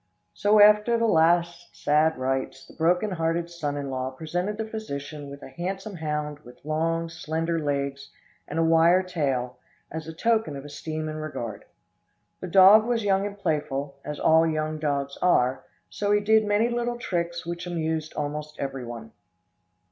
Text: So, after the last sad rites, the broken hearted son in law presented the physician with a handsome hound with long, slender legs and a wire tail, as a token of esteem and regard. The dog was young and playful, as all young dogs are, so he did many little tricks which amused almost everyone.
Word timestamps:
So, 0.33 0.59
after 0.59 0.97
the 0.97 1.05
last 1.05 1.75
sad 1.75 2.17
rites, 2.17 2.65
the 2.65 2.73
broken 2.73 3.11
hearted 3.11 3.51
son 3.51 3.77
in 3.77 3.91
law 3.91 4.09
presented 4.09 4.57
the 4.57 4.65
physician 4.65 5.29
with 5.29 5.43
a 5.43 5.49
handsome 5.49 5.97
hound 5.97 6.39
with 6.39 6.65
long, 6.65 7.07
slender 7.07 7.59
legs 7.59 8.09
and 8.47 8.57
a 8.57 8.63
wire 8.63 9.03
tail, 9.03 9.59
as 9.91 10.07
a 10.07 10.13
token 10.15 10.55
of 10.55 10.65
esteem 10.65 11.07
and 11.07 11.21
regard. 11.21 11.65
The 12.39 12.47
dog 12.47 12.87
was 12.87 13.03
young 13.03 13.27
and 13.27 13.37
playful, 13.37 13.99
as 14.03 14.19
all 14.19 14.47
young 14.47 14.79
dogs 14.79 15.17
are, 15.21 15.65
so 15.87 16.11
he 16.11 16.19
did 16.19 16.45
many 16.47 16.67
little 16.67 16.97
tricks 16.97 17.45
which 17.45 17.67
amused 17.67 18.15
almost 18.15 18.57
everyone. 18.59 19.11